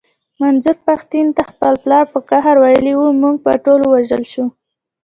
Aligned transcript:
منظور 0.41 0.77
پښتين 0.87 1.27
ته 1.35 1.41
خپل 1.51 1.73
پلار 1.83 2.05
په 2.13 2.19
قهر 2.29 2.55
ويلي 2.59 2.93
و 2.97 3.01
مونږ 3.21 3.35
به 3.45 3.53
ټول 3.65 3.79
ووژل 3.83 4.23
شو. 4.31 4.45